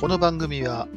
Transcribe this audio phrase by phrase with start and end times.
[0.00, 0.88] この番組は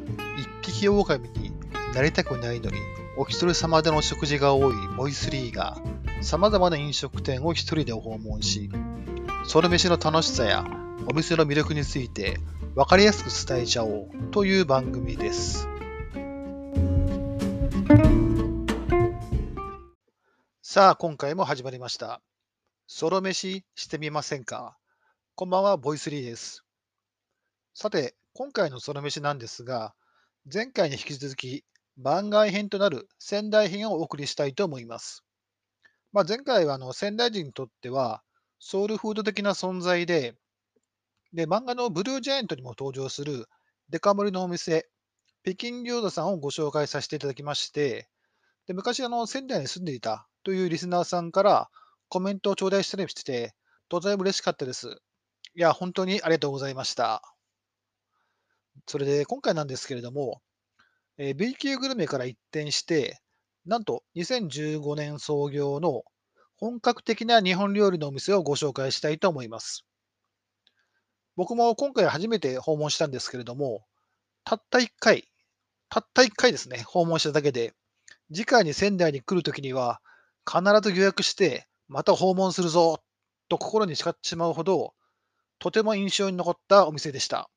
[0.62, 1.52] 一匹狼に
[1.94, 2.78] なりたくないのに
[3.18, 5.76] お一人様での食事が多いボイスリーが
[6.22, 8.70] 様々な飲食店を一人で訪問し、
[9.46, 10.64] その飯の楽しさや
[11.06, 12.38] お店の魅力について
[12.74, 15.68] 分かりやすく伝えちゃおうという番組です。
[20.62, 22.22] さあ、今回も始まりました。
[22.86, 24.78] ソロ飯してみませんか？
[25.34, 26.64] こんばんは、ボイスリーです。
[27.74, 29.94] さて、今回のソロ飯なんですが、
[30.52, 31.64] 前回に引き続き
[31.96, 35.22] 番外編となる仙台編をお送りしたいと思います。
[36.12, 38.24] まあ、前回はあの仙台人にとっては
[38.58, 40.34] ソウルフード的な存在で、
[41.32, 43.46] で漫画のブルージャイアントにも登場する
[43.88, 44.88] デカ盛りのお店、
[45.44, 48.08] 北京餃子さんをご紹介させていただきまして、
[48.66, 51.70] で昔あの仙台に住んでいたというリスナーさんから
[52.08, 53.54] コメントを頂戴したりして、
[53.88, 54.98] とても嬉しかったです。
[55.54, 57.33] いや、本当にありがとうございました。
[58.86, 60.40] それで今回なんですけれども、
[61.18, 63.20] えー B 級グルメから一転して、
[63.66, 66.02] なんと2015年創業の
[66.56, 69.84] 本格的な日本料理のお店をご紹介したいと思います。
[71.36, 73.84] 僕も今回初めて訪問したんですけれども、
[74.44, 75.28] たった1回、
[75.90, 77.74] たった1回ですね、訪問しただけで、
[78.32, 80.00] 次回に仙台に来るときには、
[80.50, 83.02] 必ず予約して、また訪問するぞ
[83.48, 84.94] と心に誓ってしまうほど、
[85.58, 87.50] とても印象に残ったお店でした。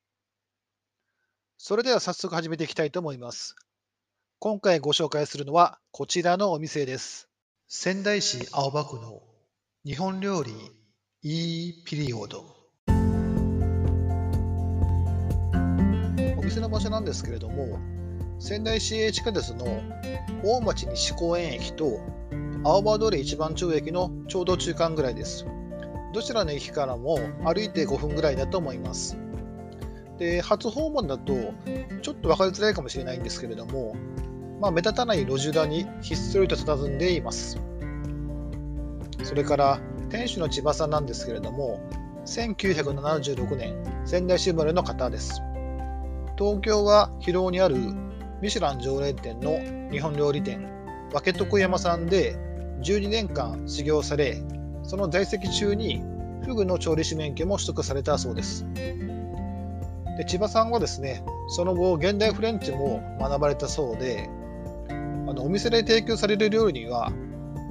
[1.59, 3.55] それでは早速始めていきたいと思います。
[4.37, 7.29] 今回ご紹介するのはこちらのお店です。
[7.67, 9.23] 仙台市青葉区の
[9.83, 10.51] 日本料理
[11.23, 12.45] いいピリオド。
[16.37, 17.79] お店の場所なんですけれども、
[18.39, 19.65] 仙台市営地下鉄の
[20.43, 21.99] 大町西公園駅と
[22.63, 25.47] 青葉通り一番町駅のちょうど中間ぐらいです。
[26.13, 29.17] どちらの駅からも歩いて5分ぐらいだと思います。
[30.17, 31.33] で、初訪問だと
[32.01, 33.95] ちょっと分かりづらいかもしれないんですけれども、
[34.59, 37.59] まあ、目立たない路地裏にひっそりと佇んでいます。
[39.23, 39.79] それから
[40.09, 41.79] 店主の千葉さんなんですけれども、
[42.25, 43.75] 1976年、
[44.05, 45.41] 仙台市生まれの方です。
[46.37, 47.75] 東京は広尾にある
[48.41, 49.59] ミシュラン常連店の
[49.91, 50.69] 日本料理店、
[51.13, 52.35] わけ徳山さんで
[52.83, 54.41] 12年間修行され、
[54.83, 56.03] その在籍中に
[56.43, 58.65] フグの調理師免許も取得されたそうです。
[60.17, 64.27] で千葉さんはですね、その後、現代フレンチも学ばれたそうで、
[64.89, 64.93] あ
[65.33, 67.11] のお店で提供される料理には、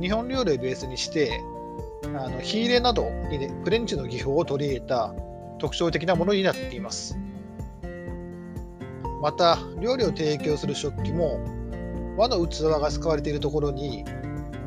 [0.01, 1.41] 日本料理をベースにして、
[2.05, 5.12] あの火入れなどに、ね、フレンチの技法を取り入れた
[5.59, 7.19] 特徴的なものになっています。
[9.21, 11.41] また、料理を提供する食器も、
[12.17, 14.05] 和の器が使われているところに、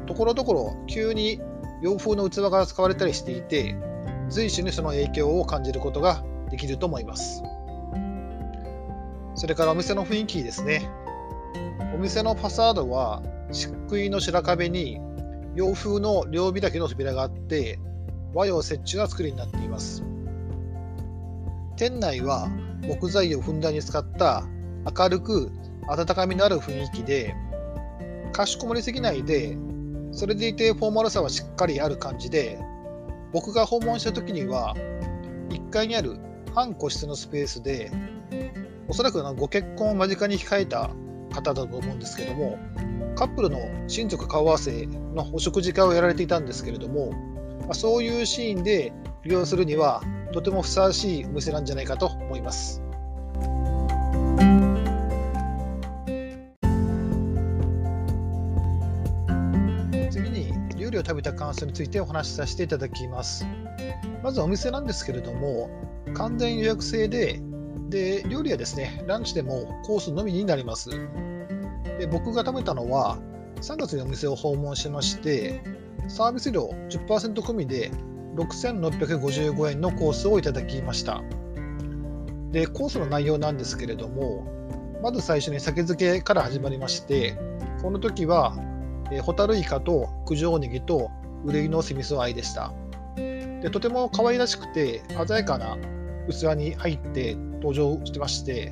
[0.05, 1.39] ところどころ急に
[1.81, 3.77] 洋風の器が使われたりしていて、
[4.27, 7.41] 随所にその影響を感じることができると思います。
[9.39, 10.91] それからお店の雰囲気ですね。
[11.95, 13.23] お店のファサードは
[13.53, 14.99] 漆喰の白壁に
[15.55, 17.79] 洋風の両開きの扉があって
[18.33, 20.03] 和洋折衷な作りになっています。
[21.77, 22.49] 店内は
[22.81, 24.43] 木材をふんだんに使った
[24.97, 25.49] 明るく
[25.87, 27.33] 温かみのある雰囲気で
[28.33, 29.57] かしこまりすぎないで
[30.11, 32.59] それでいてフォーマルさはしっかりある感じで
[33.31, 34.75] 僕が訪問した時には
[35.47, 36.17] 1階にある
[36.53, 37.89] 半個室のスペースで
[38.89, 40.89] おそらくご結婚を間近に控えた
[41.31, 42.57] 方だと思うんですけども、
[43.15, 47.13] カップルの親族顔合わせのお食事会をやられていたんですけれども、
[47.67, 48.91] ま、そういうシーンで
[49.23, 50.01] 利用するには
[50.33, 52.81] とてもふさわしいお店なんじゃないかと思います。
[60.09, 63.45] 次に料理を食べた感想についてお話しさせていただきます。
[64.23, 65.69] まずお店なんですけれども、
[66.15, 67.39] 完全予約制で
[67.89, 70.89] で、料理はですね、ランチでもコースのみになります。
[71.99, 73.17] で僕が食べたのは、
[73.61, 75.61] 3月にお店を訪問しまして、
[76.07, 77.91] サービス料10%込みで
[78.35, 81.21] 6655円のコースをいただきました。
[82.51, 84.47] で、コースの内容なんですけれども、
[85.01, 87.37] まず最初に酒漬けから始まりまして、
[87.81, 88.55] この時は、
[89.11, 91.09] えホタルイカと九条ネギと
[91.43, 92.71] 憂いの酢味噌あいでした。
[93.15, 95.77] でとても可愛らしくて鮮やかな
[96.31, 98.71] 器に入って登場してまして、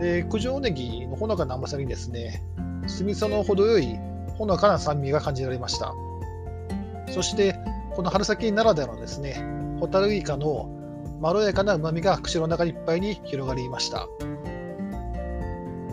[0.00, 2.42] で九条ネギのほのかな甘さにですね、
[2.86, 3.98] 酢味噌の程よい
[4.38, 5.94] ほのかな酸味が感じられました。
[7.10, 7.56] そして、
[7.94, 9.44] この春先ならではのですね、
[9.80, 10.70] ホタルイカの
[11.20, 14.08] まろやかな旨味が口の中いっぱいに広がりました。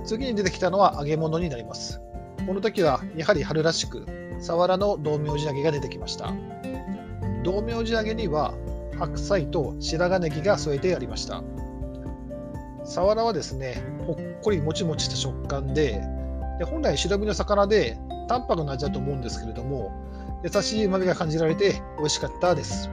[0.05, 2.01] 次に出てきたのは揚げ物になります。
[2.45, 4.05] この時はやはり春らしく、
[4.39, 6.33] サワラの道明寺揚げが出てきました。
[7.43, 8.53] 道明寺揚げには
[8.97, 11.43] 白菜と白髪ネギが添えてありました。
[12.83, 16.01] サワラはですね、ほっこりもちもちした食感で、
[16.59, 17.97] で本来白身の魚で
[18.27, 19.91] 淡白な味だと思うんですけれども、
[20.43, 22.89] 優しいうまみが感じられて美味しかったです。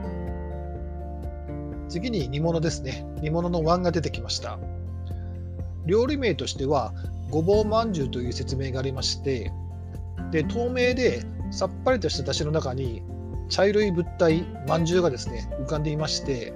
[1.87, 3.05] 次に煮物ですね。
[3.21, 4.59] 煮物の椀が出てきました。
[5.85, 6.93] 料理名としては、
[7.29, 9.51] ごぼうまんじゅうという説明がありまして、
[10.31, 13.03] で透明でさっぱりとした出汁の中に
[13.49, 16.53] 茶色い物体、まんじゅうがですね浮かんでいまして、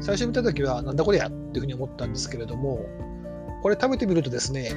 [0.00, 2.80] 最初見たときは、なんだこりゃっていうふうに思ったんですけれども、
[3.62, 4.72] これ食べてみるとですね、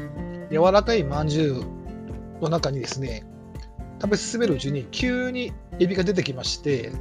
[0.51, 3.25] 柔らかいまんじゅうの中にですね、
[4.01, 6.91] 食べ進めるうちに急にエビが出てきまして、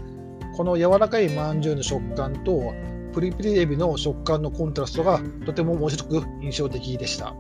[0.57, 2.73] この柔らかいまんじゅうの食感と
[3.13, 7.35] プリプリエビの食感のコントラストがとても面白く印象的でした。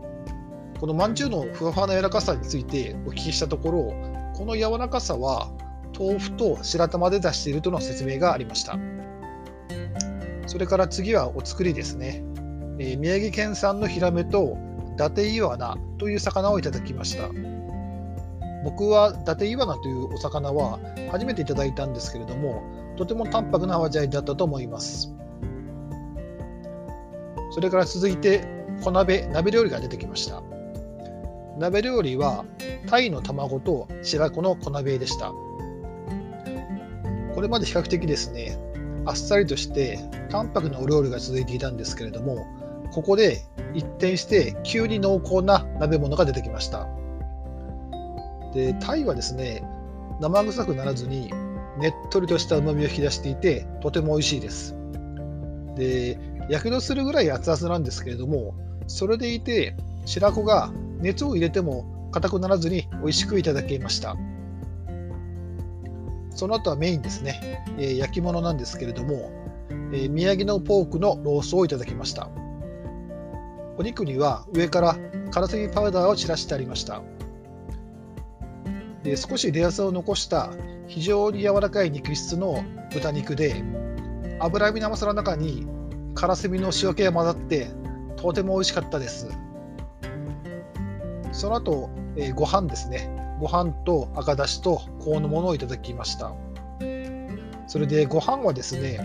[0.78, 3.94] このまんじゅうのふわふわな柔らかさについてお聞きしたところ、
[4.34, 5.50] この柔らかさは
[5.98, 8.78] 豆腐と白玉で出しているとの説明がありました。
[10.46, 12.22] それから次はお作りですね。
[12.78, 14.56] えー、宮城県産のヒラメと
[14.94, 17.28] 伊達イワナという魚をいただきました。
[18.64, 20.78] 僕は伊達イワナというお魚は
[21.10, 22.62] 初めていただいたんですけれども、
[22.96, 25.14] とても淡白な味わいだったと思います。
[27.52, 28.46] それから続いて
[28.82, 30.42] 小鍋、鍋料理が出てきました。
[31.58, 32.44] 鍋料理は
[32.86, 35.32] 鯛の卵と白子の小鍋でした。
[37.36, 38.58] これまで比較的ですね、
[39.04, 40.00] あっさりとして
[40.30, 42.46] 淡白なお料理が続いていたんですけれども、
[42.92, 43.44] ここで
[43.74, 46.88] 一転して急に濃厚な鍋物が出てきました。
[48.54, 49.62] で、タイはですね、
[50.18, 51.30] 生臭くならずに
[51.78, 54.74] ねっとりとした旨味を引き出していて、とても美味しいです。
[55.76, 56.18] で、
[56.48, 58.54] やけどするぐらい熱々なんですけれども、
[58.86, 64.16] それでいて白子が熱を入れても硬くならずに美味しくいただけました。
[66.36, 69.32] その後はメインですね、えー、焼き物なんですけれども、
[69.92, 72.28] えー、宮城のポークのロースをいただきました。
[73.78, 74.96] お肉には上から
[75.30, 77.02] からすみパウダーを散らしてありました。
[79.02, 80.50] で少しレアさを残した
[80.86, 82.62] 非常に柔らかい肉質の
[82.92, 83.62] 豚肉で
[84.38, 85.66] 脂身の甘さの中に
[86.14, 87.68] からすみの塩気が混ざって
[88.16, 89.28] とても美味しかったです。
[91.32, 93.15] その後、えー、ご飯ですね。
[93.40, 96.32] ご飯と赤だしとこのものをいただきました。
[97.66, 99.00] それでご飯はですね、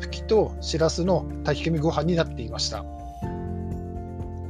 [0.00, 2.84] ふきとしらすの炊き込みご飯になっていました。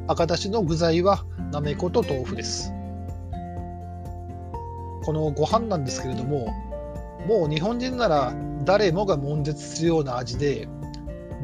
[0.07, 2.73] 赤だしの具材はなめこと豆腐です。
[5.05, 6.49] このご飯なんですけれども、
[7.27, 8.35] もう日本人なら
[8.65, 10.69] 誰もが悶絶するような味で、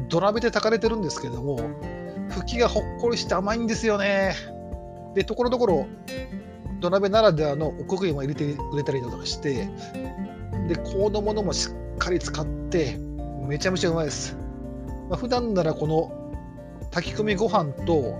[0.09, 1.59] 土鍋で炊かれてるんですけれども、
[2.29, 4.35] ふきがほっこりして甘いんですよね。
[5.15, 5.87] で、ところどころ
[6.81, 9.69] 土鍋ならではのおこげも入れてくれたりとかして、
[10.67, 12.97] で、このものもしっかり使って、
[13.47, 14.35] めちゃめちゃうまいです。
[15.07, 16.11] まあ、普段ならこの
[16.91, 18.15] 炊き込みご飯と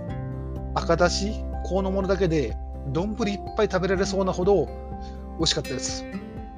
[0.74, 1.32] 赤だし、
[1.64, 2.56] このものだけで
[2.92, 4.66] 丼いっぱい食べられそうなほど
[5.38, 6.04] 美味しかったです。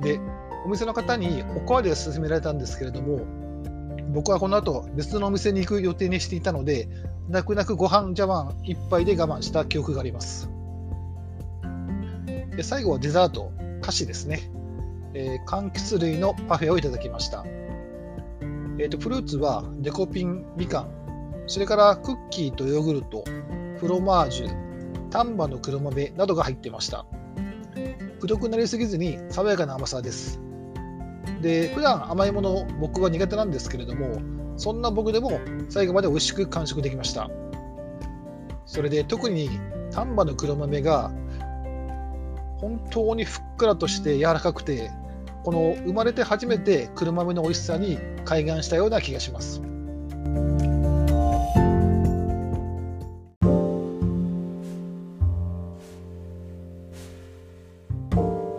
[0.01, 0.21] で、
[0.67, 3.21] お店の方におかわりを勧められたんですけれども、
[4.13, 6.89] 僕はこの後別のお店に行く予定にしていたので、
[7.29, 10.54] 泣く泣くご飯茶碗一杯で我慢した記憶があります。
[12.57, 14.51] で最後はデザート、菓子ですね。
[15.15, 17.45] えー、柑橘類のパフェをいただきました。
[18.79, 20.91] えーと、フルーツはデコピン、みかん、
[21.47, 23.25] それからクッキーとヨーグルト、
[23.79, 27.07] フロマージュ、丹波の黒豆などが入ってました。
[28.21, 30.41] くどくなりすぎずに爽やかな甘さです。
[31.43, 34.21] で、普段甘いもの僕は苦手なんですけれども、
[34.57, 37.31] そんな僕でも最後まで美味しく完食できました。
[38.67, 39.51] それで特に
[39.93, 41.13] 丹波の黒豆が
[42.61, 44.91] 本当にふっくらとして柔らかくて、
[45.45, 49.61] この生まれて初めて黒豆の美味しさに開眼したような気がします。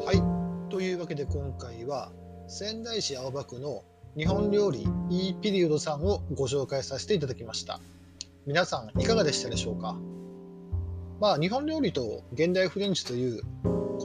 [0.05, 2.11] はい、というわけで今回は
[2.47, 3.83] 仙台市青葉区の
[4.15, 7.79] 日本料理 E ピリオドさんをご紹介させていただきました。
[8.45, 9.97] 皆さんいかがでしたでしょうか？
[11.19, 13.41] まあ日本料理と現代フレンチという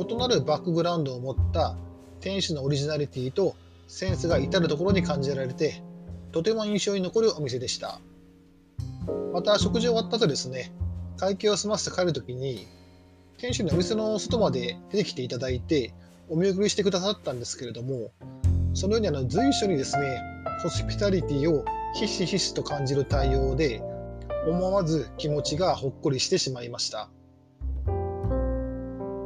[0.09, 1.76] 異なるバックグラウンドを持った
[2.21, 3.57] 店主のオリジナリティと
[3.88, 5.83] センスが至るところに感じられて
[6.33, 8.00] とても印象に残るお店でした。
[9.33, 10.73] また食事終わった後ですね
[11.17, 12.67] 会計を済ませて帰るときに
[13.38, 15.95] 店主にお店の外まで出てきていただいて
[16.29, 18.11] お見送りしてくださったんですけれども
[18.75, 20.21] そのようにあの随所にですね
[20.62, 21.64] ホスピタリティを
[21.95, 23.83] ひしひしと感じる対応で
[24.47, 27.11] 思わず気持ちがほっこりしてしまいました。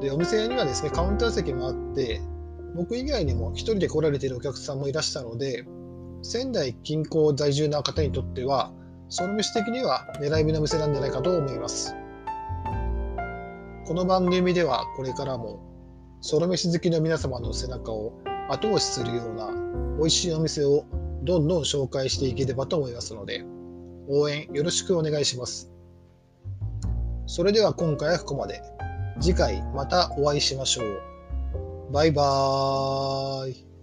[0.01, 2.21] でお店にはですねカウンター席もあって
[2.75, 5.65] 僕以外にも1人で来られているお客さんもいらしたので
[6.23, 8.73] 仙台近郊在住な方にとっては
[9.09, 11.95] その飯的には狙い目の店なんじゃないかと思います。
[13.87, 15.61] この番組ではこれからも
[16.23, 18.15] ソロ飯好きの皆様の背中を
[18.49, 19.53] 後押しするような
[19.99, 20.87] 美味しいお店を
[21.23, 23.45] どんどん紹介していければと思いますので
[24.09, 25.71] 応援よろしくお願いします。
[27.27, 28.63] それでは今回はここまで。
[29.21, 31.93] 次回またお会いしましょう。
[31.93, 33.74] バイバーイ。